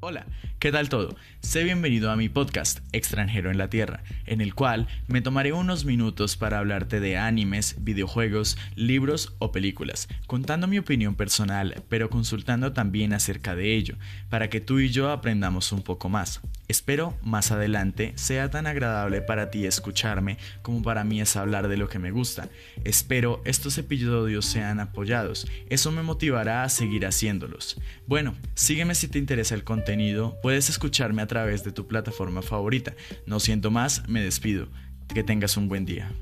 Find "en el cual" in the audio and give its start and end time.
4.26-4.86